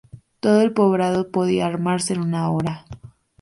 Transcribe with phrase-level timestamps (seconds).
[0.39, 2.85] Todo el poblado podía armarse en una hora.